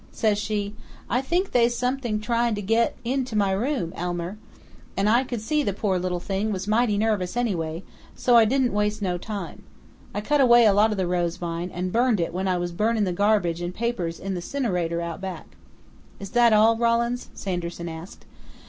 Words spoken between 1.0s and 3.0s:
'I think they's somebody tryin' to git